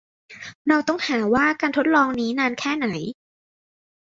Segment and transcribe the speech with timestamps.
[0.67, 2.85] เราต้องหาว่าการทดลองนี้นานแค่ไหน